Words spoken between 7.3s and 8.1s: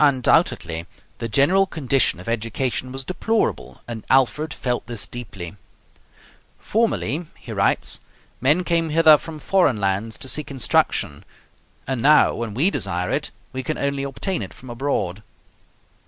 he writes,